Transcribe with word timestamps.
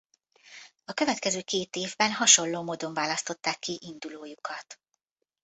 A 0.85 0.93
következő 0.93 1.41
két 1.41 1.75
évben 1.75 2.11
hasonló 2.13 2.61
módon 2.63 2.93
választották 2.93 3.59
ki 3.59 3.79
indulójukat. 3.81 4.79